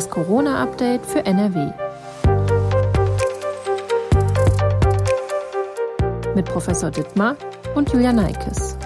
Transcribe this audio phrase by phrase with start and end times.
[0.00, 1.72] Das Corona-Update für NRW.
[6.34, 7.36] Mit Professor Dittmar
[7.74, 8.78] und Julia Neikes.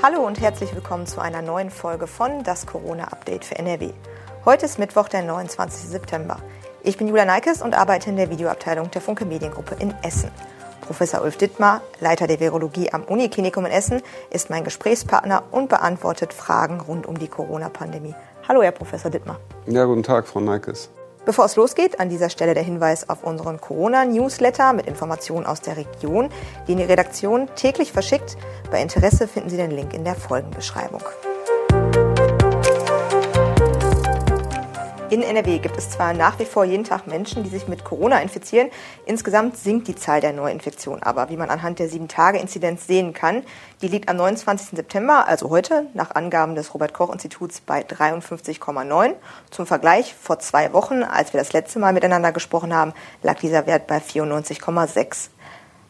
[0.00, 3.90] Hallo und herzlich willkommen zu einer neuen Folge von Das Corona-Update für NRW.
[4.44, 5.88] Heute ist Mittwoch, der 29.
[5.88, 6.36] September.
[6.84, 10.30] Ich bin Julia Neikes und arbeite in der Videoabteilung der Funke Mediengruppe in Essen.
[10.86, 16.32] Professor Ulf Dittmar, Leiter der Virologie am Uniklinikum in Essen, ist mein Gesprächspartner und beantwortet
[16.32, 18.14] Fragen rund um die Corona-Pandemie.
[18.48, 19.40] Hallo, Herr Professor Dittmar.
[19.66, 20.88] Ja, guten Tag, Frau Neikes.
[21.24, 25.76] Bevor es losgeht, an dieser Stelle der Hinweis auf unseren Corona-Newsletter mit Informationen aus der
[25.76, 26.30] Region,
[26.68, 28.36] den die Redaktion täglich verschickt.
[28.70, 31.02] Bei Interesse finden Sie den Link in der Folgenbeschreibung.
[35.08, 38.20] In NRW gibt es zwar nach wie vor jeden Tag Menschen, die sich mit Corona
[38.20, 38.70] infizieren.
[39.04, 43.44] Insgesamt sinkt die Zahl der Neuinfektionen aber, wie man anhand der 7-Tage-Inzidenz sehen kann.
[43.82, 44.70] Die liegt am 29.
[44.70, 49.14] September, also heute, nach Angaben des Robert-Koch-Instituts bei 53,9.
[49.50, 52.92] Zum Vergleich, vor zwei Wochen, als wir das letzte Mal miteinander gesprochen haben,
[53.22, 55.28] lag dieser Wert bei 94,6.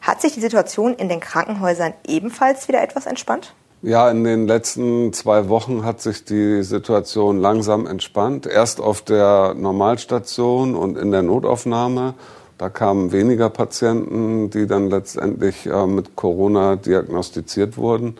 [0.01, 3.55] Hat sich die Situation in den Krankenhäusern ebenfalls wieder etwas entspannt?
[3.83, 8.47] Ja, in den letzten zwei Wochen hat sich die Situation langsam entspannt.
[8.47, 12.15] Erst auf der Normalstation und in der Notaufnahme.
[12.57, 18.15] Da kamen weniger Patienten, die dann letztendlich äh, mit Corona diagnostiziert wurden.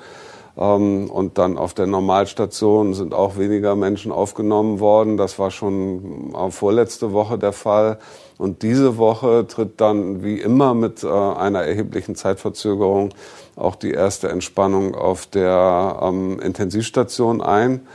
[0.59, 5.17] Ähm, und dann auf der Normalstation sind auch weniger Menschen aufgenommen worden.
[5.17, 7.97] Das war schon äh, vorletzte Woche der Fall.
[8.37, 13.09] Und diese Woche tritt dann wie immer mit äh, einer erheblichen Zeitverzögerung
[13.57, 17.87] auch die erste Entspannung auf der ähm, Intensivstation ein.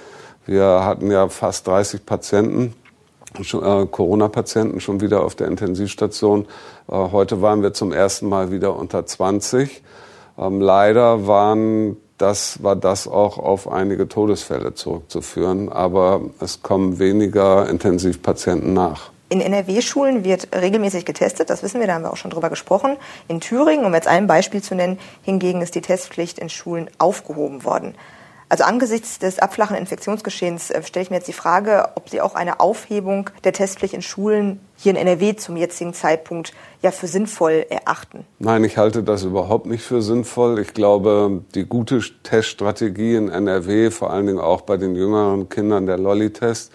[0.45, 2.75] Wir hatten ja fast 30 Patienten,
[3.39, 6.47] äh, Corona-Patienten schon wieder auf der Intensivstation.
[6.89, 9.83] Äh, heute waren wir zum ersten Mal wieder unter 20.
[10.37, 17.69] Ähm, leider waren das war das auch auf einige Todesfälle zurückzuführen, aber es kommen weniger
[17.69, 19.12] Intensivpatienten nach.
[19.33, 22.99] In NRW-Schulen wird regelmäßig getestet, das wissen wir, da haben wir auch schon drüber gesprochen.
[23.29, 27.65] In Thüringen, um jetzt ein Beispiel zu nennen, hingegen ist die Testpflicht in Schulen aufgehoben
[27.65, 27.95] worden.
[28.51, 32.35] Also angesichts des abflachen Infektionsgeschehens äh, stelle ich mir jetzt die Frage, ob Sie auch
[32.35, 37.65] eine Aufhebung der Testpflicht in Schulen hier in NRW zum jetzigen Zeitpunkt ja für sinnvoll
[37.71, 38.27] erachten.
[38.39, 40.59] Nein, ich halte das überhaupt nicht für sinnvoll.
[40.59, 45.87] Ich glaube, die gute Teststrategie in NRW, vor allen Dingen auch bei den jüngeren Kindern
[45.87, 46.71] der Lolli-Test,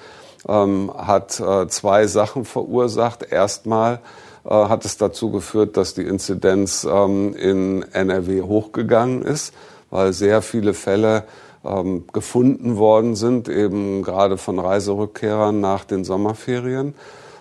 [0.48, 3.32] ähm, hat äh, zwei Sachen verursacht.
[3.32, 4.00] Erstmal
[4.46, 9.54] äh, hat es dazu geführt, dass die Inzidenz ähm, in NRW hochgegangen ist,
[9.90, 11.26] weil sehr viele Fälle
[11.66, 16.96] ähm, gefunden worden sind, eben gerade von Reiserückkehrern nach den Sommerferien.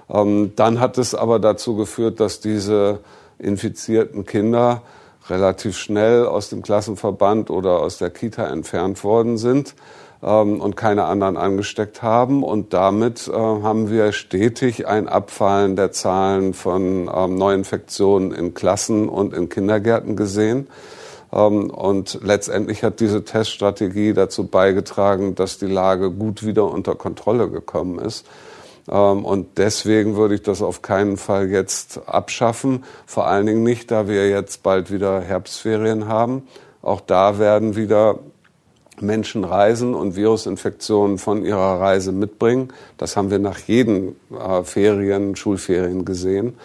[0.08, 3.00] Ähm, dann hat es aber dazu geführt, dass diese
[3.38, 4.82] infizierten Kinder
[5.28, 9.74] relativ schnell aus dem Klassenverband oder aus der Kita entfernt worden sind
[10.22, 12.42] ähm, und keine anderen angesteckt haben.
[12.42, 19.08] Und damit äh, haben wir stetig ein Abfallen der Zahlen von ähm, Neuinfektionen in Klassen
[19.08, 20.68] und in Kindergärten gesehen.
[21.32, 27.50] Ähm, und letztendlich hat diese Teststrategie dazu beigetragen, dass die Lage gut wieder unter Kontrolle
[27.50, 28.26] gekommen ist.
[28.88, 32.84] Ähm, und deswegen würde ich das auf keinen Fall jetzt abschaffen.
[33.06, 36.46] Vor allen Dingen nicht, da wir jetzt bald wieder Herbstferien haben.
[36.82, 38.20] Auch da werden wieder
[39.02, 42.72] Menschen reisen und Virusinfektionen von ihrer Reise mitbringen.
[42.98, 46.56] Das haben wir nach jeden äh, Ferien, Schulferien gesehen.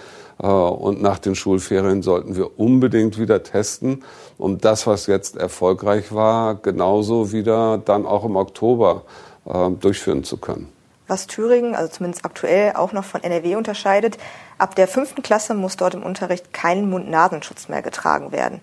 [0.41, 4.03] Äh, und nach den Schulferien sollten wir unbedingt wieder testen,
[4.37, 9.03] um das, was jetzt erfolgreich war, genauso wieder dann auch im Oktober
[9.45, 10.69] äh, durchführen zu können.
[11.07, 14.17] Was Thüringen, also zumindest aktuell, auch noch von NRW unterscheidet,
[14.57, 18.61] ab der fünften Klasse muss dort im Unterricht kein Mund-Nasenschutz mehr getragen werden.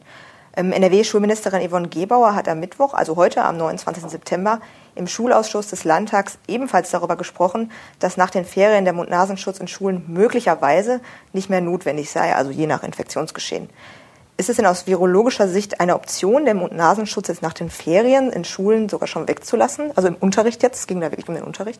[0.58, 4.10] Ähm, NRW-Schulministerin Yvonne Gebauer hat am Mittwoch, also heute am 29.
[4.10, 4.60] September,
[4.96, 7.70] im Schulausschuss des Landtags ebenfalls darüber gesprochen,
[8.00, 11.00] dass nach den Ferien der Mund-Nasenschutz in Schulen möglicherweise
[11.32, 13.70] nicht mehr notwendig sei, also je nach Infektionsgeschehen.
[14.36, 18.44] Ist es denn aus virologischer Sicht eine Option, den Mund-Nasenschutz jetzt nach den Ferien in
[18.44, 19.92] Schulen sogar schon wegzulassen?
[19.94, 20.80] Also im Unterricht jetzt?
[20.80, 21.78] Es ging da wirklich um den Unterricht?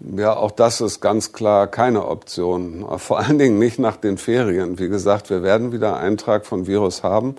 [0.00, 2.84] Ja, auch das ist ganz klar keine Option.
[2.98, 4.78] Vor allen Dingen nicht nach den Ferien.
[4.78, 7.36] Wie gesagt, wir werden wieder Eintrag von Virus haben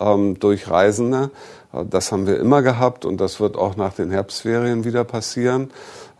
[0.00, 1.30] ähm, durch Reisende.
[1.72, 5.70] Äh, das haben wir immer gehabt und das wird auch nach den Herbstferien wieder passieren.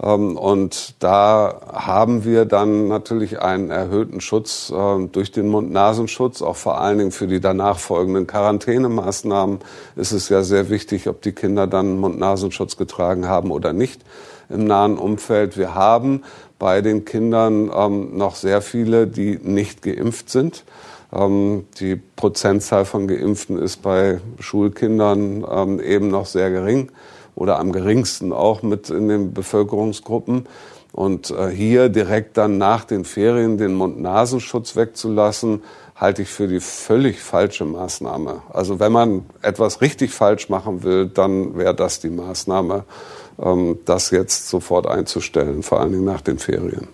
[0.03, 6.43] Ähm, und da haben wir dann natürlich einen erhöhten Schutz äh, durch den Mund-Nasenschutz.
[6.43, 9.61] Auch vor allen Dingen für die danach folgenden Quarantänemaßnahmen
[9.97, 14.03] ist es ja sehr wichtig, ob die Kinder dann Mund-Nasenschutz getragen haben oder nicht
[14.51, 15.57] im nahen Umfeld.
[15.57, 16.23] Wir haben
[16.59, 20.65] bei den Kindern ähm, noch sehr viele, die nicht geimpft sind.
[21.13, 26.91] Ähm, die Prozentzahl von Geimpften ist bei Schulkindern ähm, eben noch sehr gering
[27.35, 30.47] oder am geringsten auch mit in den Bevölkerungsgruppen.
[30.93, 35.63] Und äh, hier direkt dann nach den Ferien den Mund-Nasenschutz wegzulassen,
[35.99, 38.43] halte ich für die völlig falsche Maßnahme.
[38.53, 42.85] Also wenn man etwas richtig falsch machen will, dann wäre das die Maßnahme,
[43.43, 46.89] ähm, das jetzt sofort einzustellen, vor allen Dingen nach den Ferien.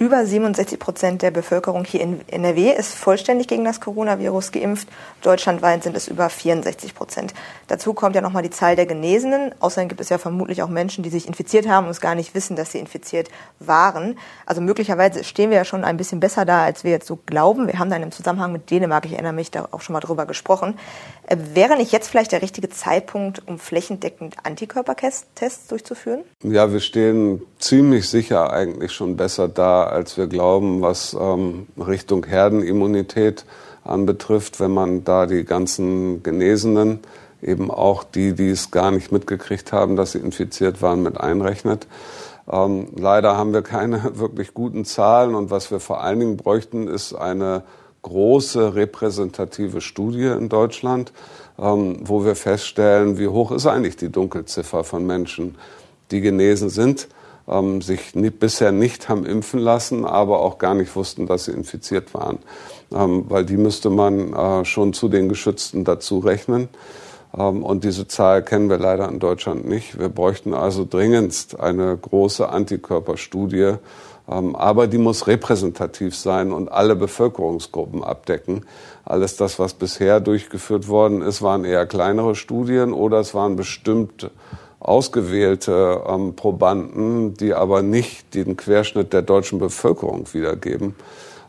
[0.00, 4.88] Über 67 Prozent der Bevölkerung hier in NRW ist vollständig gegen das Coronavirus geimpft.
[5.20, 7.34] Deutschlandweit sind es über 64 Prozent.
[7.68, 9.54] Dazu kommt ja nochmal die Zahl der Genesenen.
[9.60, 12.34] Außerdem gibt es ja vermutlich auch Menschen, die sich infiziert haben und es gar nicht
[12.34, 14.18] wissen, dass sie infiziert waren.
[14.46, 17.66] Also möglicherweise stehen wir ja schon ein bisschen besser da, als wir jetzt so glauben.
[17.66, 20.00] Wir haben da in einem Zusammenhang mit Dänemark, ich erinnere mich, da auch schon mal
[20.00, 20.78] drüber gesprochen.
[21.26, 26.22] Äh, wäre nicht jetzt vielleicht der richtige Zeitpunkt, um flächendeckend Antikörpertests durchzuführen?
[26.42, 32.24] Ja, wir stehen ziemlich sicher eigentlich schon besser da, als wir glauben, was ähm, Richtung
[32.24, 33.44] Herdenimmunität
[33.84, 37.00] anbetrifft, wenn man da die ganzen Genesenen,
[37.42, 41.86] eben auch die, die es gar nicht mitgekriegt haben, dass sie infiziert waren, mit einrechnet.
[42.50, 46.88] Ähm, leider haben wir keine wirklich guten Zahlen und was wir vor allen Dingen bräuchten,
[46.88, 47.62] ist eine
[48.02, 51.12] große repräsentative Studie in Deutschland,
[51.58, 55.56] ähm, wo wir feststellen, wie hoch ist eigentlich die Dunkelziffer von Menschen,
[56.10, 57.08] die genesen sind
[57.50, 61.52] ähm, sich nicht, bisher nicht haben impfen lassen, aber auch gar nicht wussten, dass sie
[61.52, 62.38] infiziert waren.
[62.92, 66.68] Ähm, weil die müsste man äh, schon zu den Geschützten dazu rechnen.
[67.36, 69.98] Ähm, und diese Zahl kennen wir leider in Deutschland nicht.
[69.98, 73.74] Wir bräuchten also dringendst eine große Antikörperstudie,
[74.28, 78.64] ähm, aber die muss repräsentativ sein und alle Bevölkerungsgruppen abdecken.
[79.04, 84.30] Alles das, was bisher durchgeführt worden ist, waren eher kleinere Studien oder es waren bestimmte
[84.80, 90.96] ausgewählte ähm, Probanden, die aber nicht den Querschnitt der deutschen Bevölkerung wiedergeben.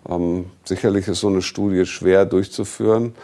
[0.08, 3.16] Ähm, sicherlich ist so eine Studie schwer durchzuführen,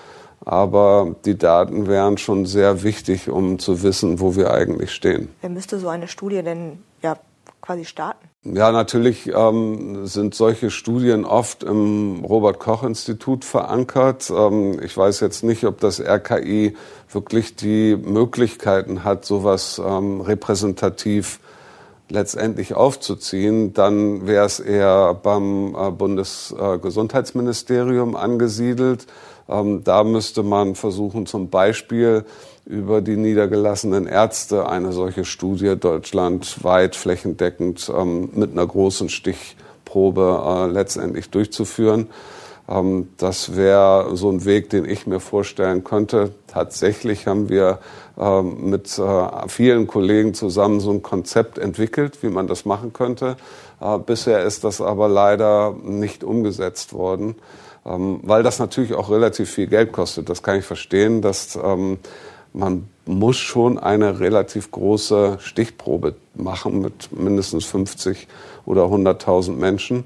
[0.46, 5.30] aber die Daten wären schon sehr wichtig, um zu wissen, wo wir eigentlich stehen.
[5.42, 7.18] Wer müsste so eine Studie denn ja,
[7.62, 8.27] quasi starten?
[8.54, 14.30] Ja, natürlich ähm, sind solche Studien oft im Robert Koch Institut verankert.
[14.30, 16.78] Ähm, ich weiß jetzt nicht, ob das RKI
[17.12, 21.42] wirklich die Möglichkeiten hat, sowas ähm, repräsentativ
[22.10, 29.08] letztendlich aufzuziehen, dann wäre es eher beim äh, Bundesgesundheitsministerium angesiedelt.
[29.50, 32.26] Ähm, da müsste man versuchen, zum Beispiel
[32.66, 40.72] über die niedergelassenen Ärzte eine solche Studie deutschlandweit flächendeckend ähm, mit einer großen Stichprobe äh,
[40.72, 42.08] letztendlich durchzuführen.
[42.68, 46.32] Ähm, das wäre so ein Weg, den ich mir vorstellen könnte.
[46.48, 47.80] Tatsächlich haben wir
[48.18, 53.38] ähm, mit äh, vielen Kollegen zusammen so ein Konzept entwickelt, wie man das machen könnte.
[53.80, 57.36] Äh, bisher ist das aber leider nicht umgesetzt worden,
[57.86, 60.30] ähm, weil das natürlich auch relativ viel Geld kostet.
[60.30, 62.00] Das kann ich verstehen, dass ähm,
[62.54, 68.28] man muss schon eine relativ große Stichprobe machen mit mindestens 50
[68.66, 70.06] oder 100.000 Menschen.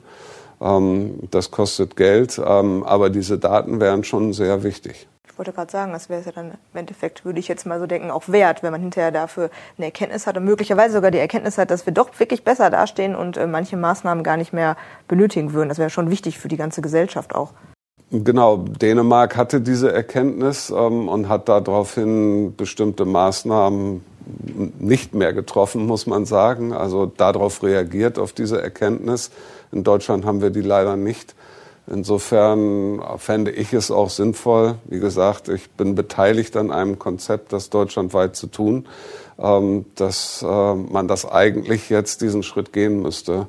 [0.59, 5.07] Ähm, das kostet Geld, aber diese Daten wären schon sehr wichtig.
[5.31, 7.79] Ich wollte gerade sagen, das wäre es ja dann im Endeffekt, würde ich jetzt mal
[7.79, 11.19] so denken, auch wert, wenn man hinterher dafür eine Erkenntnis hat und möglicherweise sogar die
[11.19, 14.75] Erkenntnis hat, dass wir doch wirklich besser dastehen und äh, manche Maßnahmen gar nicht mehr
[15.07, 15.69] benötigen würden.
[15.69, 17.53] Das wäre schon wichtig für die ganze Gesellschaft auch.
[18.11, 24.03] Genau, Dänemark hatte diese Erkenntnis ähm, und hat daraufhin bestimmte Maßnahmen
[24.79, 26.73] nicht mehr getroffen, muss man sagen.
[26.73, 29.31] Also darauf reagiert, auf diese Erkenntnis.
[29.71, 31.35] In Deutschland haben wir die leider nicht.
[31.87, 37.69] Insofern fände ich es auch sinnvoll, wie gesagt, ich bin beteiligt an einem Konzept, das
[37.69, 38.87] deutschlandweit zu tun,
[39.39, 43.47] ähm, dass äh, man das eigentlich jetzt diesen Schritt gehen müsste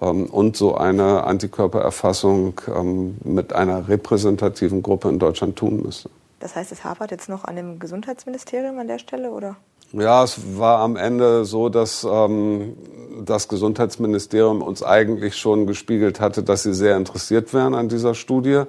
[0.00, 6.10] ähm, und so eine Antikörpererfassung ähm, mit einer repräsentativen Gruppe in Deutschland tun müsste.
[6.40, 9.56] Das heißt, es hapert jetzt noch an dem Gesundheitsministerium an der Stelle, oder?
[9.92, 12.76] Ja, es war am Ende so, dass ähm,
[13.24, 18.62] das Gesundheitsministerium uns eigentlich schon gespiegelt hatte, dass sie sehr interessiert wären an dieser Studie.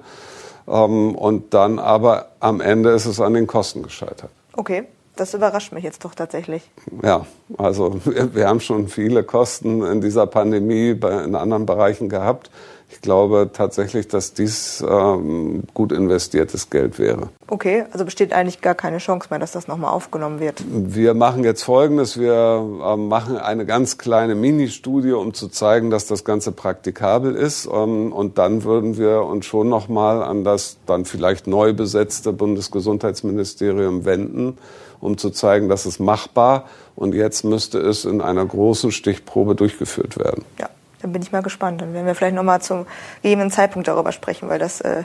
[0.66, 4.30] Ähm, und dann aber am Ende ist es an den Kosten gescheitert.
[4.54, 4.86] Okay.
[5.20, 6.62] Das überrascht mich jetzt doch tatsächlich.
[7.02, 7.26] Ja,
[7.58, 12.50] also wir, wir haben schon viele Kosten in dieser Pandemie bei, in anderen Bereichen gehabt.
[12.88, 17.28] Ich glaube tatsächlich, dass dies ähm, gut investiertes Geld wäre.
[17.48, 20.64] Okay, also besteht eigentlich gar keine Chance mehr, dass das nochmal aufgenommen wird.
[20.66, 22.18] Wir machen jetzt Folgendes.
[22.18, 22.32] Wir
[22.82, 27.68] äh, machen eine ganz kleine Mini-Studie, um zu zeigen, dass das Ganze praktikabel ist.
[27.70, 34.06] Ähm, und dann würden wir uns schon nochmal an das dann vielleicht neu besetzte Bundesgesundheitsministerium
[34.06, 34.56] wenden
[35.00, 36.64] um zu zeigen, dass es machbar
[36.96, 40.44] und jetzt müsste es in einer großen Stichprobe durchgeführt werden.
[40.58, 40.68] Ja,
[41.02, 41.80] dann bin ich mal gespannt.
[41.80, 42.86] Dann werden wir vielleicht noch mal zum
[43.22, 45.04] gegebenen Zeitpunkt darüber sprechen, weil das äh,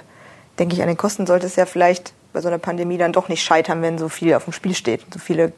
[0.60, 3.30] denke ich, an den Kosten sollte es ja vielleicht bei so einer Pandemie dann doch
[3.30, 5.54] nicht scheitern, wenn so viel auf dem Spiel steht, so viele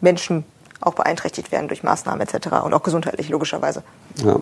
[0.00, 0.44] Menschen
[0.80, 2.48] auch beeinträchtigt werden durch Maßnahmen etc.
[2.64, 3.82] und auch gesundheitlich logischerweise.
[4.16, 4.40] Ja.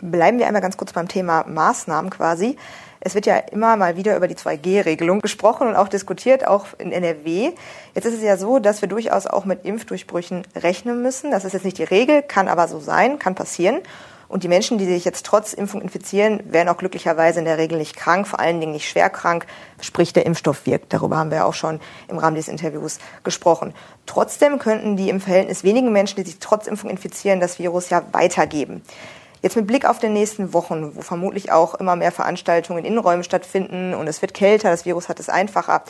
[0.00, 2.56] Bleiben wir einmal ganz kurz beim Thema Maßnahmen quasi.
[3.00, 6.92] Es wird ja immer mal wieder über die 2G-Regelung gesprochen und auch diskutiert, auch in
[6.92, 7.52] NRW.
[7.94, 11.30] Jetzt ist es ja so, dass wir durchaus auch mit Impfdurchbrüchen rechnen müssen.
[11.30, 13.80] Das ist jetzt nicht die Regel, kann aber so sein, kann passieren.
[14.28, 17.78] Und die Menschen, die sich jetzt trotz Impfung infizieren, werden auch glücklicherweise in der Regel
[17.78, 19.44] nicht krank, vor allen Dingen nicht schwer krank,
[19.80, 20.92] sprich der Impfstoff wirkt.
[20.92, 23.74] Darüber haben wir auch schon im Rahmen dieses Interviews gesprochen.
[24.06, 28.02] Trotzdem könnten die im Verhältnis wenigen Menschen, die sich trotz Impfung infizieren, das Virus ja
[28.12, 28.82] weitergeben.
[29.42, 33.24] Jetzt mit Blick auf die nächsten Wochen, wo vermutlich auch immer mehr Veranstaltungen in Innenräumen
[33.24, 35.82] stattfinden und es wird kälter, das Virus hat es einfacher,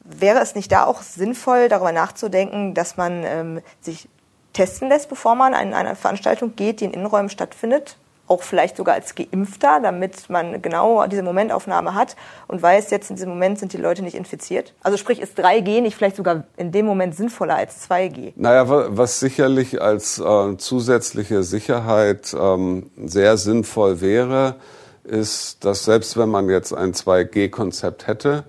[0.00, 4.08] wäre es nicht da auch sinnvoll, darüber nachzudenken, dass man ähm, sich
[4.52, 7.96] testen lässt, bevor man in eine Veranstaltung geht, die in Innenräumen stattfindet?
[8.26, 12.16] Auch vielleicht sogar als Geimpfter, damit man genau diese Momentaufnahme hat
[12.48, 14.72] und weiß, jetzt in diesem Moment sind die Leute nicht infiziert.
[14.82, 18.32] Also sprich, ist 3G nicht vielleicht sogar in dem Moment sinnvoller als 2G?
[18.36, 18.64] Naja,
[18.96, 24.56] was sicherlich als äh, zusätzliche Sicherheit ähm, sehr sinnvoll wäre,
[25.04, 28.44] ist, dass selbst wenn man jetzt ein 2G-Konzept hätte,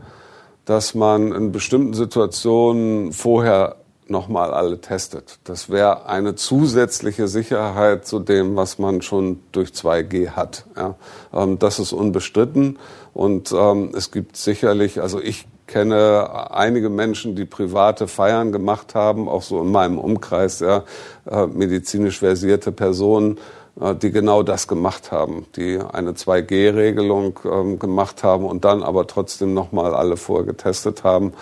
[0.65, 3.75] dass man in bestimmten Situationen vorher
[4.07, 5.39] nochmal alle testet.
[5.43, 10.65] Das wäre eine zusätzliche Sicherheit zu dem, was man schon durch 2G hat.
[10.75, 10.95] Ja.
[11.33, 12.77] Ähm, das ist unbestritten
[13.13, 19.27] und ähm, es gibt sicherlich, also ich kenne einige Menschen, die private Feiern gemacht haben,
[19.27, 20.83] auch so in meinem Umkreis, ja,
[21.29, 23.39] äh, medizinisch versierte Personen,
[23.79, 29.07] äh, die genau das gemacht haben, die eine 2G-Regelung ähm, gemacht haben und dann aber
[29.07, 31.33] trotzdem nochmal alle vorher getestet haben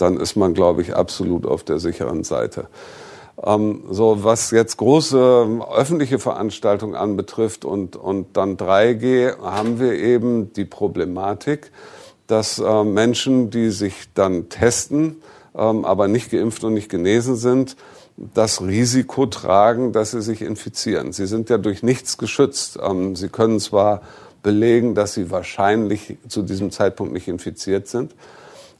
[0.00, 2.66] dann ist man, glaube ich, absolut auf der sicheren Seite.
[3.42, 9.94] Ähm, so, was jetzt große ähm, öffentliche Veranstaltungen anbetrifft und, und dann 3G, haben wir
[9.94, 11.70] eben die Problematik,
[12.26, 15.16] dass äh, Menschen, die sich dann testen,
[15.54, 17.76] ähm, aber nicht geimpft und nicht genesen sind,
[18.34, 21.12] das Risiko tragen, dass sie sich infizieren.
[21.12, 22.78] Sie sind ja durch nichts geschützt.
[22.82, 24.02] Ähm, sie können zwar
[24.42, 28.14] belegen, dass sie wahrscheinlich zu diesem Zeitpunkt nicht infiziert sind,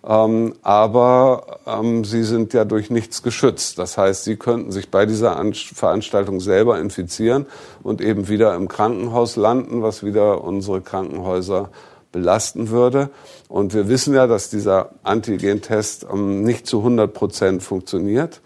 [0.07, 3.79] ähm, aber ähm, sie sind ja durch nichts geschützt.
[3.79, 7.47] Das heißt, sie könnten sich bei dieser An Veranstaltung selber infizieren
[7.83, 11.69] und eben wieder im Krankenhaus landen, was wieder unsere Krankenhäuser
[12.13, 13.11] belasten würde.
[13.49, 18.41] Und wir wissen ja, dass dieser Antigentest ähm, nicht zu 100 Prozent funktioniert.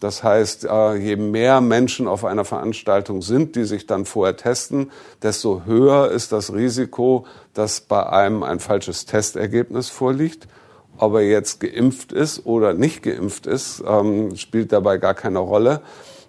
[0.00, 4.90] Das heißt, äh, je mehr Menschen auf einer Veranstaltung sind, die sich dann vorher testen,
[5.22, 10.46] desto höher ist das Risiko, dass bei einem ein falsches Testergebnis vorliegt.
[10.98, 15.80] Ob er jetzt geimpft ist oder nicht geimpft ist, ähm, spielt dabei gar keine Rolle.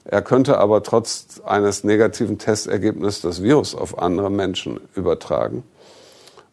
[0.06, 5.64] Er könnte aber trotz eines negativen Testergebnisses das Virus auf andere Menschen übertragen.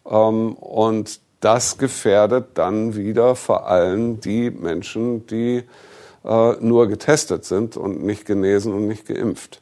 [0.05, 5.63] Ähm, und das gefährdet dann wieder vor allem die Menschen, die
[6.25, 9.61] äh, nur getestet sind und nicht genesen und nicht geimpft.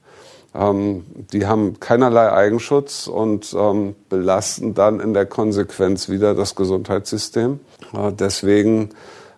[0.56, 7.60] Ähm, die haben keinerlei Eigenschutz und ähm, belasten dann in der Konsequenz wieder das Gesundheitssystem.
[7.94, 8.90] Äh, deswegen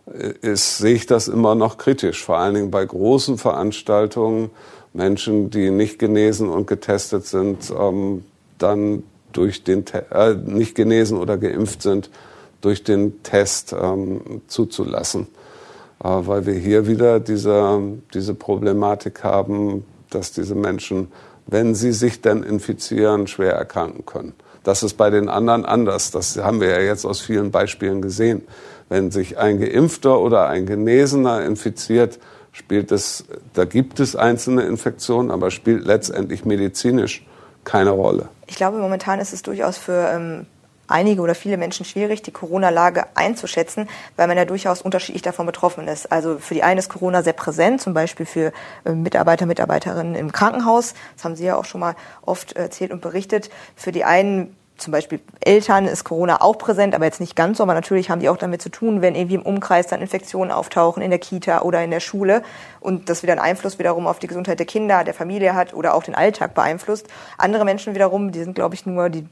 [0.06, 4.52] äh, ist, sehe ich das immer noch kritisch, vor allen Dingen bei großen Veranstaltungen.
[4.94, 8.24] Menschen, die nicht genesen und getestet sind, ähm,
[8.58, 12.10] dann durch den äh, nicht genesen oder geimpft sind,
[12.62, 15.28] durch den Test ähm, zuzulassen.
[16.04, 17.80] Äh, weil wir hier wieder diese,
[18.14, 21.12] diese Problematik haben, dass diese Menschen,
[21.46, 24.34] wenn sie sich dann infizieren, schwer erkranken können.
[24.64, 26.12] Das ist bei den anderen anders.
[26.12, 28.42] Das haben wir ja jetzt aus vielen Beispielen gesehen.
[28.90, 32.20] Wenn sich ein Geimpfter oder ein Genesener infiziert,
[32.52, 37.26] spielt es, da gibt es einzelne Infektionen, aber spielt letztendlich medizinisch
[37.64, 38.30] keine Rolle.
[38.48, 40.48] Ich glaube, momentan ist es durchaus für ähm,
[40.88, 45.88] einige oder viele Menschen schwierig, die Corona-Lage einzuschätzen, weil man ja durchaus unterschiedlich davon betroffen
[45.88, 46.12] ist.
[46.12, 48.51] Also für die einen ist Corona sehr präsent, zum Beispiel für
[48.86, 50.94] äh, Mitarbeiter, Mitarbeiterinnen im Krankenhaus.
[51.15, 53.50] Das haben Sie ja auch schon mal oft erzählt und berichtet.
[53.75, 57.63] Für die einen zum Beispiel Eltern ist Corona auch präsent, aber jetzt nicht ganz so.
[57.63, 61.01] Aber natürlich haben die auch damit zu tun, wenn irgendwie im Umkreis dann Infektionen auftauchen
[61.01, 62.44] in der Kita oder in der Schule
[62.79, 65.94] und das wieder einen Einfluss wiederum auf die Gesundheit der Kinder, der Familie hat oder
[65.94, 67.08] auch den Alltag beeinflusst.
[67.38, 69.27] Andere Menschen wiederum, die sind, glaube ich, nur, die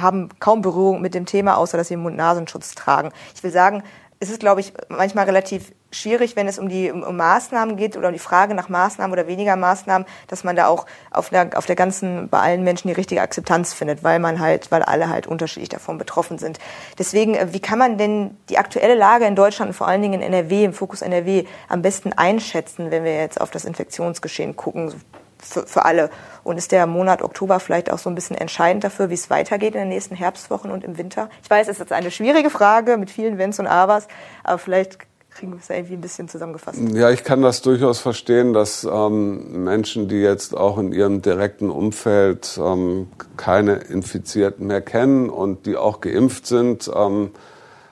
[0.00, 3.10] haben kaum Berührung mit dem Thema, außer dass sie Mund-Nasenschutz tragen.
[3.34, 3.82] Ich will sagen,
[4.20, 8.08] es ist, glaube ich, manchmal relativ schwierig, wenn es um die um, Maßnahmen geht oder
[8.08, 11.66] um die Frage nach Maßnahmen oder weniger Maßnahmen, dass man da auch auf der, auf
[11.66, 15.26] der ganzen, bei allen Menschen die richtige Akzeptanz findet, weil man halt, weil alle halt
[15.26, 16.58] unterschiedlich davon betroffen sind.
[16.98, 20.20] Deswegen, äh, wie kann man denn die aktuelle Lage in Deutschland und vor allen Dingen
[20.20, 24.92] in NRW, im Fokus NRW, am besten einschätzen, wenn wir jetzt auf das Infektionsgeschehen gucken,
[25.38, 26.10] für, für alle?
[26.48, 29.74] Und ist der Monat Oktober vielleicht auch so ein bisschen entscheidend dafür, wie es weitergeht
[29.74, 31.28] in den nächsten Herbstwochen und im Winter?
[31.42, 34.08] Ich weiß, es ist eine schwierige Frage mit vielen Wenns und Abers,
[34.44, 36.78] aber vielleicht kriegen wir es irgendwie ein bisschen zusammengefasst.
[36.94, 41.68] Ja, ich kann das durchaus verstehen, dass ähm, Menschen, die jetzt auch in ihrem direkten
[41.68, 47.32] Umfeld ähm, keine Infizierten mehr kennen und die auch geimpft sind, ähm,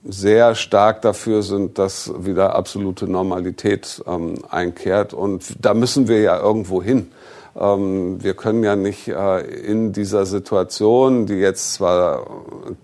[0.03, 5.13] sehr stark dafür sind, dass wieder absolute Normalität ähm, einkehrt.
[5.13, 7.13] Und da müssen wir ja irgendwo hin.
[7.59, 12.27] Ähm, wir können ja nicht äh, in dieser Situation, die jetzt zwar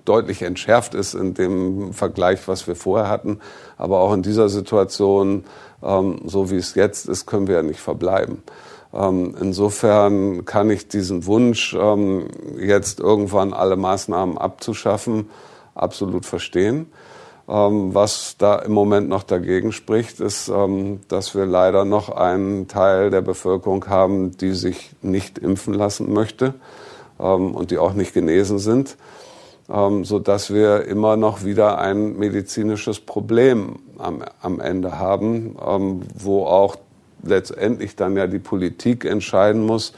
[0.04, 3.40] deutlich entschärft ist in dem Vergleich, was wir vorher hatten,
[3.76, 5.44] aber auch in dieser Situation,
[5.82, 8.42] ähm, so wie es jetzt ist, können wir ja nicht verbleiben.
[8.94, 11.74] Ähm, insofern kann ich diesen Wunsch,
[12.58, 15.30] jetzt irgendwann alle Maßnahmen abzuschaffen,
[15.74, 16.92] absolut verstehen.
[17.48, 22.68] Ähm, was da im Moment noch dagegen spricht, ist, ähm, dass wir leider noch einen
[22.68, 26.54] Teil der Bevölkerung haben, die sich nicht impfen lassen möchte
[27.18, 28.96] ähm, und die auch nicht genesen sind,
[29.68, 35.56] so dass wir immer noch wieder ein medizinisches Problem am, am Ende haben,
[36.14, 36.76] wo auch
[37.22, 39.92] letztendlich dann ja die Politik entscheiden muss,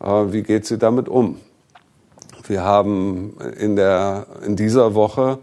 [0.00, 1.40] äh, wie geht sie damit um.
[2.46, 5.38] Wir haben in, der, in dieser Woche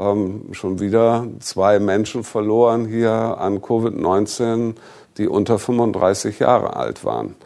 [0.00, 4.74] ähm, schon wieder zwei Menschen verloren hier an Covid-19,
[5.18, 7.36] die unter 35 Jahre alt waren.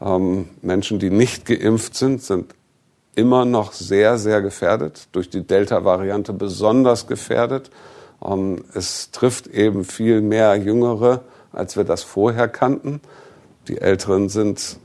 [0.00, 2.54] Ähm, Menschen, die nicht geimpft sind, sind
[3.14, 7.70] immer noch sehr, sehr gefährdet, durch die Delta-Variante besonders gefährdet.
[8.24, 11.22] Ähm, es trifft eben viel mehr Jüngere,
[11.52, 13.00] als wir das vorher kannten.
[13.68, 14.78] Die Älteren sind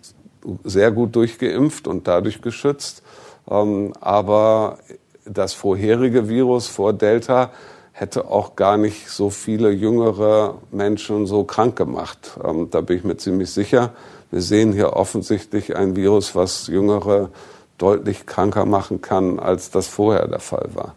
[0.64, 3.04] sehr gut durchgeimpft und dadurch geschützt.
[3.50, 4.80] Ähm, aber
[5.26, 7.52] das vorherige Virus vor Delta
[7.92, 12.40] hätte auch gar nicht so viele jüngere Menschen so krank gemacht.
[12.44, 13.92] Ähm, da bin ich mir ziemlich sicher.
[14.32, 17.30] Wir sehen hier offensichtlich ein Virus, was Jüngere
[17.78, 20.96] deutlich kranker machen kann, als das vorher der Fall war.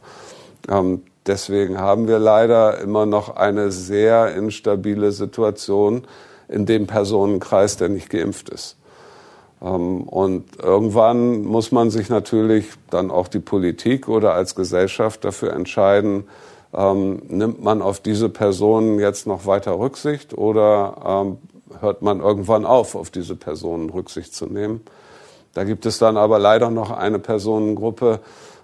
[0.69, 6.07] Ähm, deswegen haben wir leider immer noch eine sehr instabile Situation
[6.49, 8.77] in dem Personenkreis, der nicht geimpft ist.
[9.65, 15.53] Ähm, und irgendwann muss man sich natürlich dann auch die Politik oder als Gesellschaft dafür
[15.55, 16.25] entscheiden,
[16.75, 21.39] ähm, nimmt man auf diese Personen jetzt noch weiter Rücksicht oder ähm,
[21.81, 24.83] hört man irgendwann auf, auf diese Personen Rücksicht zu nehmen.
[25.55, 28.21] Da gibt es dann aber leider noch eine Personengruppe,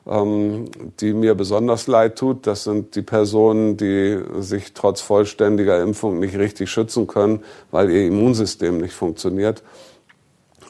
[0.07, 2.47] die mir besonders leid tut.
[2.49, 8.09] Das sind die Personen, die sich trotz vollständiger Impfung nicht richtig schützen können, weil ihr
[8.09, 9.63] Immunsystem nicht funktioniert.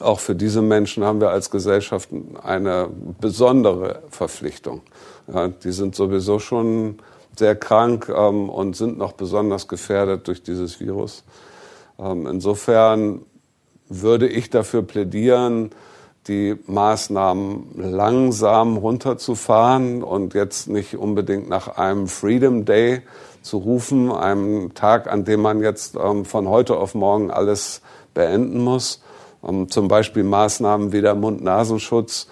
[0.01, 2.09] Auch für diese Menschen haben wir als Gesellschaft
[2.43, 4.81] eine besondere Verpflichtung.
[5.31, 6.99] Ja, die sind sowieso schon
[7.37, 11.23] sehr krank ähm, und sind noch besonders gefährdet durch dieses Virus.
[11.99, 13.21] Ähm, insofern
[13.87, 15.71] würde ich dafür plädieren,
[16.27, 23.01] die Maßnahmen langsam runterzufahren und jetzt nicht unbedingt nach einem Freedom Day
[23.41, 27.81] zu rufen, einem Tag, an dem man jetzt ähm, von heute auf morgen alles
[28.13, 29.01] beenden muss,
[29.41, 32.27] um zum Beispiel Maßnahmen wie der Mund-Nasenschutz,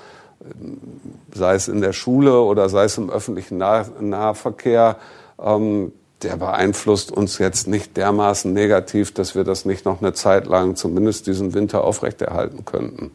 [1.34, 4.98] sei es in der Schule oder sei es im öffentlichen Nahverkehr,
[5.42, 5.92] ähm,
[6.22, 10.76] der beeinflusst uns jetzt nicht dermaßen negativ, dass wir das nicht noch eine Zeit lang,
[10.76, 13.12] zumindest diesen Winter, aufrechterhalten könnten.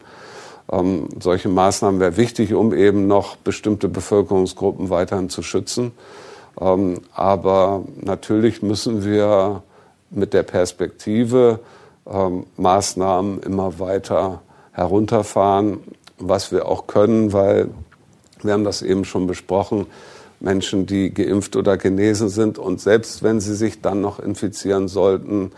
[0.72, 5.92] Ähm, solche Maßnahmen wäre wichtig, um eben noch bestimmte Bevölkerungsgruppen weiterhin zu schützen.
[6.58, 9.62] Ähm, aber natürlich müssen wir
[10.10, 11.60] mit der Perspektive
[12.06, 15.80] ähm, Maßnahmen immer weiter herunterfahren,
[16.18, 17.68] was wir auch können, weil
[18.42, 19.86] wir haben das eben schon besprochen,
[20.40, 25.52] Menschen, die geimpft oder genesen sind und selbst wenn sie sich dann noch infizieren sollten,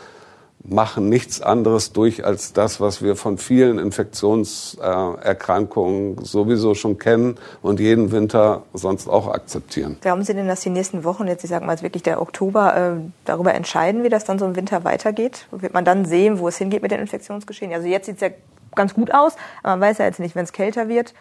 [0.65, 7.81] machen nichts anderes durch als das, was wir von vielen Infektionserkrankungen sowieso schon kennen und
[7.81, 9.97] jeden Winter sonst auch akzeptieren.
[10.01, 12.95] Glauben Sie denn, dass die nächsten Wochen, jetzt ich sage mal wirklich der Oktober, äh,
[13.25, 15.47] darüber entscheiden, wie das dann so im Winter weitergeht?
[15.51, 17.73] Wird man dann sehen, wo es hingeht mit den Infektionsgeschehen?
[17.73, 18.31] Also jetzt sieht es ja
[18.75, 21.13] ganz gut aus, aber man weiß ja jetzt nicht, wenn es kälter wird,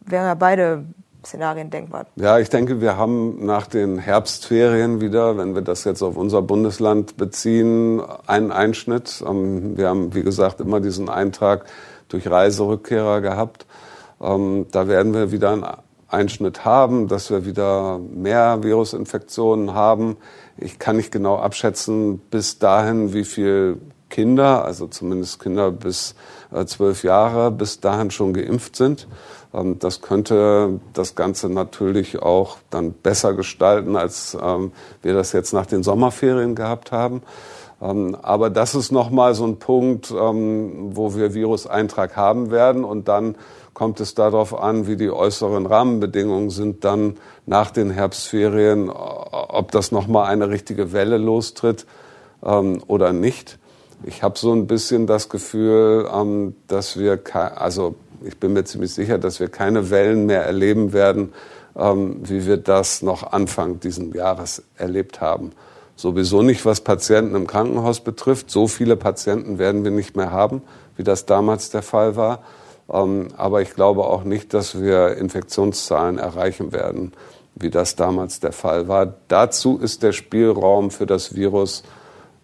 [0.00, 0.84] wären ja beide
[1.24, 2.06] Szenarien denkbar?
[2.16, 6.42] Ja, ich denke, wir haben nach den Herbstferien wieder, wenn wir das jetzt auf unser
[6.42, 9.22] Bundesland beziehen, einen Einschnitt.
[9.26, 11.64] Ähm, wir haben, wie gesagt, immer diesen Eintrag
[12.08, 13.66] durch Reiserückkehrer gehabt.
[14.20, 15.66] Ähm, da werden wir wieder einen
[16.08, 20.16] Einschnitt haben, dass wir wieder mehr Virusinfektionen haben.
[20.56, 26.14] Ich kann nicht genau abschätzen bis dahin, wie viel Kinder, also zumindest Kinder bis
[26.52, 29.06] äh, zwölf Jahre, bis dahin schon geimpft sind.
[29.52, 35.52] Ähm, das könnte das Ganze natürlich auch dann besser gestalten, als ähm, wir das jetzt
[35.52, 37.22] nach den Sommerferien gehabt haben.
[37.80, 43.36] Ähm, aber das ist nochmal so ein Punkt, wo wir Viruseintrag haben werden und dann
[43.78, 47.16] kommt es darauf an, wie die äußeren Rahmenbedingungen sind, dann
[47.46, 51.86] nach den Herbstferien, ob das nochmal eine richtige Welle lostritt
[52.44, 53.60] ähm, oder nicht.
[54.04, 58.92] Ich habe so ein bisschen das Gefühl, ähm, dass wir, also ich bin mir ziemlich
[58.94, 61.32] sicher, dass wir keine Wellen mehr erleben werden,
[61.76, 65.52] ähm, wie wir das noch Anfang dieses Jahres erlebt haben.
[65.96, 68.50] Sowieso nicht, was Patienten im Krankenhaus betrifft.
[68.50, 70.62] So viele Patienten werden wir nicht mehr haben,
[70.96, 72.42] wie das damals der Fall war.
[72.88, 77.12] Ähm, aber ich glaube auch nicht, dass wir Infektionszahlen erreichen werden,
[77.56, 79.14] wie das damals der Fall war.
[79.26, 81.82] Dazu ist der Spielraum für das Virus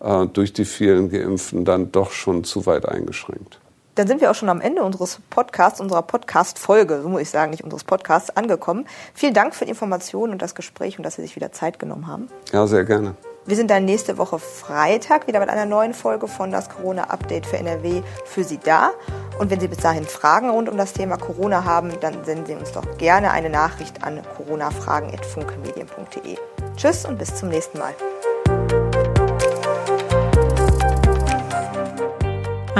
[0.04, 3.58] äh, durch die vielen Geimpften dann doch schon zu weit eingeschränkt.
[3.94, 7.52] Dann sind wir auch schon am Ende unseres Podcasts, unserer Podcast-Folge, so muss ich sagen,
[7.52, 8.86] nicht unseres Podcasts, angekommen.
[9.14, 12.08] Vielen Dank für die Informationen und das Gespräch und dass Sie sich wieder Zeit genommen
[12.08, 12.28] haben.
[12.52, 13.14] Ja, sehr gerne.
[13.46, 17.58] Wir sind dann nächste Woche Freitag wieder mit einer neuen Folge von das Corona-Update für
[17.58, 18.90] NRW für Sie da.
[19.38, 22.54] Und wenn Sie bis dahin Fragen rund um das Thema Corona haben, dann senden Sie
[22.54, 26.36] uns doch gerne eine Nachricht an coronafragen.funkemedien.de.
[26.76, 27.94] Tschüss und bis zum nächsten Mal.